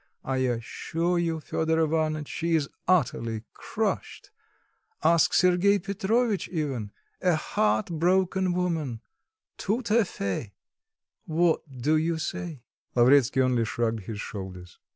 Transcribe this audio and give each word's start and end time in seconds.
I 0.25 0.37
assure 0.37 1.19
you, 1.19 1.39
Fedor 1.39 1.79
Ivanitch, 1.81 2.27
she 2.27 2.55
is 2.55 2.67
utterly 2.87 3.43
crushed, 3.53 4.31
ask 5.03 5.31
Sergei 5.31 5.77
Petrovitch 5.77 6.49
even; 6.49 6.91
a 7.21 7.35
heart 7.35 7.85
broken 7.91 8.53
woman, 8.53 9.01
tout 9.59 9.85
à 9.91 10.03
fait: 10.07 10.53
what 11.27 11.61
do 11.79 11.97
you 11.97 12.17
say?" 12.17 12.63
Lavretsky 12.95 13.43
only 13.43 13.63
shrugged 13.63 13.99
his 14.05 14.19
shoulders. 14.19 14.79